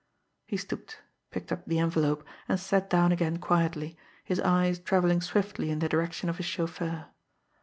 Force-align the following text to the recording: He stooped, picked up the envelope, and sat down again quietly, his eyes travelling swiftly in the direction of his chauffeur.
He 0.47 0.57
stooped, 0.57 0.97
picked 1.29 1.51
up 1.51 1.63
the 1.67 1.77
envelope, 1.77 2.25
and 2.49 2.59
sat 2.59 2.89
down 2.89 3.11
again 3.11 3.37
quietly, 3.37 3.99
his 4.23 4.39
eyes 4.39 4.79
travelling 4.79 5.21
swiftly 5.21 5.69
in 5.69 5.77
the 5.77 5.87
direction 5.89 6.27
of 6.27 6.37
his 6.37 6.47
chauffeur. 6.47 7.05